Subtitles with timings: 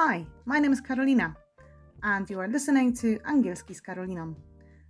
[0.00, 1.34] Hi, my name is Karolina
[2.02, 4.34] and you are listening to Angielski z Karoliną.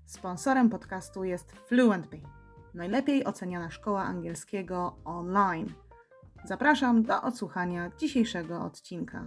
[0.06, 2.22] Sponsorem podcastu jest FluentBee,
[2.74, 5.72] najlepiej oceniana szkoła angielskiego online.
[6.44, 9.26] Zapraszam do odsłuchania dzisiejszego odcinka.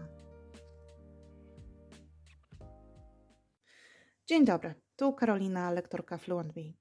[4.26, 6.74] Dzień dobry, tu Karolina, lektorka FluentBee.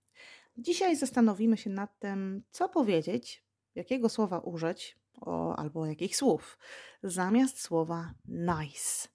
[0.57, 3.45] Dzisiaj zastanowimy się nad tym, co powiedzieć,
[3.75, 6.59] jakiego słowa użyć, o, albo jakich słów,
[7.03, 9.09] zamiast słowa nice.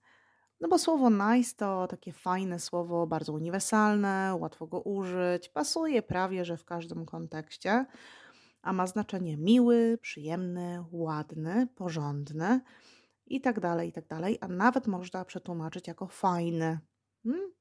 [0.59, 6.45] No bo słowo nice to takie fajne słowo, bardzo uniwersalne, łatwo go użyć, pasuje prawie
[6.45, 7.85] że w każdym kontekście,
[8.61, 12.61] a ma znaczenie miły, przyjemny, ładny, porządny
[13.25, 16.79] i tak dalej, i tak dalej, a nawet można przetłumaczyć jako fajny.
[17.23, 17.51] Hmm?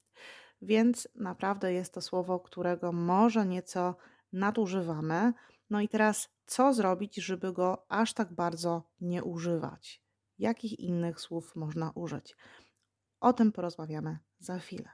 [0.63, 3.97] Więc naprawdę jest to słowo, którego może nieco
[4.33, 5.33] nadużywamy.
[5.71, 10.03] No i teraz, co zrobić, żeby go aż tak bardzo nie używać?
[10.39, 12.37] Jakich innych słów można użyć?
[13.21, 14.91] O tym porozmawiamy za chwilę.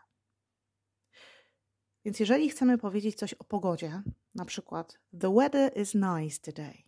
[2.05, 4.03] Więc jeżeli chcemy powiedzieć coś o pogodzie,
[4.35, 6.83] na przykład The weather is nice today.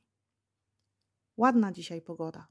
[1.37, 2.47] Ładna dzisiaj pogoda.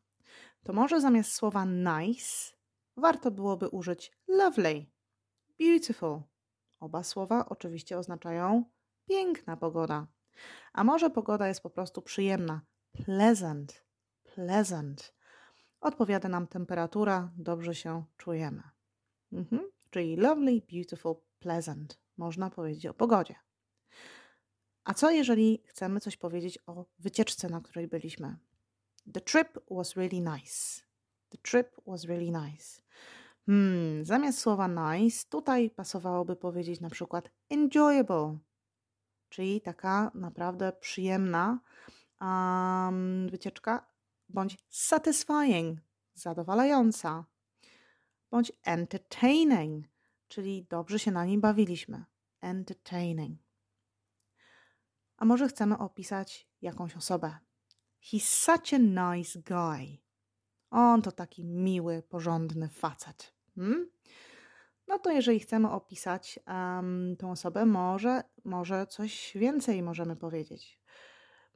[0.64, 2.54] To może zamiast słowa nice
[2.98, 4.86] warto byłoby użyć lovely,
[5.59, 6.22] beautiful.
[6.80, 8.64] Oba słowa oczywiście oznaczają
[9.08, 10.08] piękna pogoda.
[10.74, 13.84] A może pogoda jest po prostu przyjemna, pleasant,
[14.24, 15.14] pleasant.
[15.82, 18.62] Odpowiada nam temperatura, dobrze się czujemy.
[19.32, 19.62] Mhm.
[19.90, 22.00] Czyli lovely, beautiful, pleasant.
[22.18, 23.36] Można powiedzieć o pogodzie.
[24.84, 28.38] A co jeżeli chcemy coś powiedzieć o wycieczce, na której byliśmy?
[29.14, 30.82] The trip was really nice.
[31.30, 32.82] The trip was really nice.
[33.46, 38.38] Hmm, zamiast słowa nice, tutaj pasowałoby powiedzieć na przykład enjoyable,
[39.32, 41.60] czyli taka naprawdę przyjemna
[42.22, 43.86] um, wycieczka,
[44.30, 45.80] bądź satisfying,
[46.14, 47.25] zadowalająca,
[48.31, 49.86] bądź entertaining,
[50.28, 52.06] czyli dobrze się na nim bawiliśmy.
[52.42, 53.40] Entertaining.
[55.18, 57.38] A może chcemy opisać jakąś osobę?
[58.03, 59.98] He's such a nice guy.
[60.69, 63.34] On to taki miły, porządny facet.
[63.56, 63.90] Hmm?
[64.91, 70.79] No to jeżeli chcemy opisać um, tą osobę, może, może coś więcej możemy powiedzieć.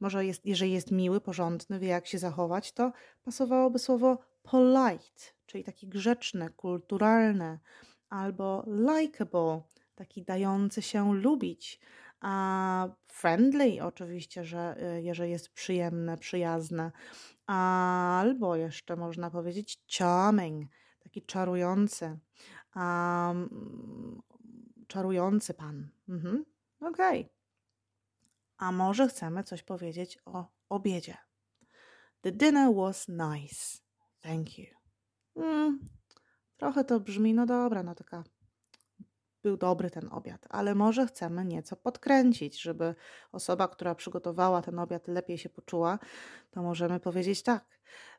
[0.00, 2.92] Może jest, jeżeli jest miły, porządny, wie jak się zachować, to
[3.24, 7.58] pasowałoby słowo polite, czyli taki grzeczny, kulturalny,
[8.08, 9.60] albo likable,
[9.94, 11.80] taki dający się lubić.
[12.20, 16.92] A friendly oczywiście, że y, jeżeli jest przyjemne, przyjazne,
[17.46, 20.70] albo jeszcze można powiedzieć charming,
[21.02, 22.18] taki czarujący,
[22.76, 24.22] um,
[24.86, 25.88] czarujący pan.
[26.08, 26.44] Mhm.
[26.80, 27.20] Okej.
[27.20, 27.36] Okay.
[28.58, 31.16] A może chcemy coś powiedzieć o obiedzie?
[32.20, 33.78] The dinner was nice.
[34.20, 34.66] Thank you.
[35.36, 35.80] Mm,
[36.56, 38.24] trochę to brzmi, no dobra, no taka
[39.42, 42.94] był dobry ten obiad, ale może chcemy nieco podkręcić, żeby
[43.32, 45.98] osoba, która przygotowała ten obiad, lepiej się poczuła,
[46.50, 47.78] to możemy powiedzieć tak: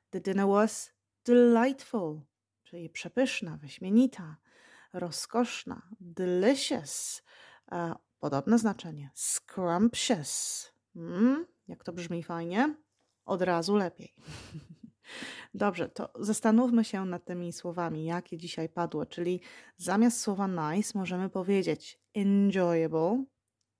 [0.09, 0.91] The dinner was
[1.25, 2.21] delightful,
[2.63, 4.37] czyli przepyszna, wyśmienita,
[4.93, 7.23] rozkoszna, delicious,
[8.19, 10.65] podobne znaczenie, scrumptious.
[10.95, 12.75] Mm, jak to brzmi fajnie?
[13.25, 14.13] Od razu lepiej.
[15.53, 19.41] Dobrze, to zastanówmy się nad tymi słowami, jakie dzisiaj padło, czyli
[19.77, 23.25] zamiast słowa nice możemy powiedzieć enjoyable,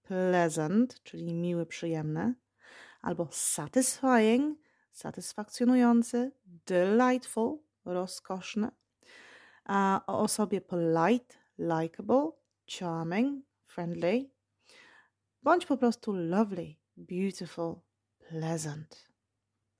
[0.04, 2.36] pleasant, czyli miły, przyjemny,
[3.02, 4.60] albo satisfying,
[4.92, 8.72] satysfakcjonujący, delightful, rozkoszny.
[9.68, 12.32] O osobie polite, likable,
[12.66, 14.32] charming, friendly,
[15.44, 17.82] bądź po prostu lovely, beautiful,
[18.30, 19.08] pleasant.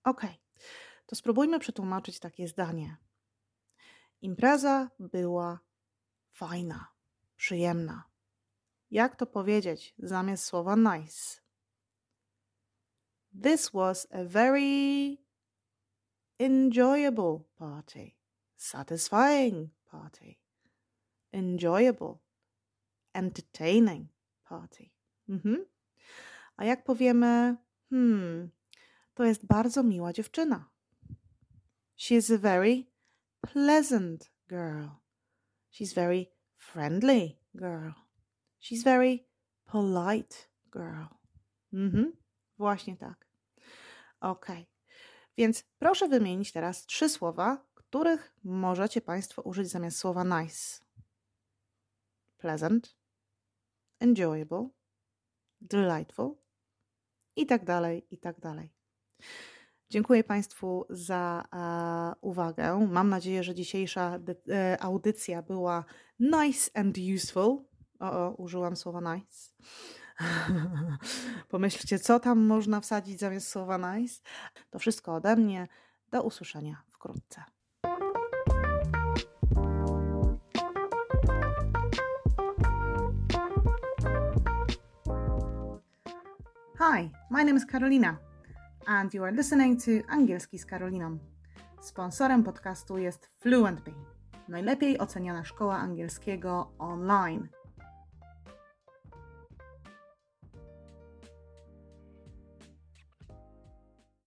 [0.04, 0.22] Ok,
[1.06, 2.98] to spróbujmy przetłumaczyć takie zdanie.
[4.22, 5.60] Impreza była
[6.32, 6.88] fajna,
[7.36, 8.04] przyjemna.
[8.92, 11.42] Jak to powiedzieć zamiast słowa nice?
[13.44, 15.18] This was a very
[16.40, 18.12] enjoyable party,
[18.58, 20.40] satisfying party,
[21.32, 22.20] enjoyable,
[23.14, 24.08] entertaining
[24.44, 24.92] party.
[25.30, 25.66] Mhm.
[26.58, 27.58] A jak powiemy,
[27.90, 28.50] hmm,
[29.14, 30.70] to jest bardzo miła dziewczyna.
[31.98, 32.86] She's a very
[33.42, 34.90] pleasant girl.
[35.72, 37.92] She's very friendly girl.
[38.62, 39.28] She's very
[39.66, 40.36] polite
[40.72, 41.08] girl.
[41.74, 42.14] Mhm,
[42.58, 43.28] właśnie tak.
[44.20, 44.46] Ok.
[45.38, 50.86] Więc proszę wymienić teraz trzy słowa, których możecie Państwo użyć zamiast słowa nice.
[52.38, 52.98] Pleasant,
[54.00, 54.70] enjoyable,
[55.62, 56.36] delightful
[57.36, 58.74] i tak dalej, i tak dalej.
[59.90, 62.88] Dziękuję Państwu za e, uwagę.
[62.92, 64.20] Mam nadzieję, że dzisiejsza
[64.50, 65.86] e, audycja była
[66.20, 67.66] nice and useful.
[68.00, 69.52] O, o użyłam słowa nice.
[71.50, 74.22] Pomyślcie, co tam można wsadzić zamiast słowa nice.
[74.70, 75.68] To wszystko ode mnie.
[76.12, 77.44] Do usłyszenia wkrótce.
[86.92, 88.18] Hi, my name is Carolina
[88.88, 91.18] and you are listening to Angielski z Karoliną.
[91.82, 93.96] Sponsorem podcastu jest FluentBee,
[94.48, 97.48] najlepiej oceniana szkoła angielskiego online.